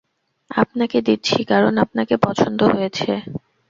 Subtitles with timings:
[0.51, 3.11] আপনাকে দিচ্ছি, কারণ আপনাকে পছন্দ হয়েছে।